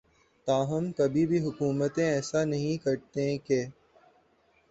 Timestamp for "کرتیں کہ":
2.85-3.59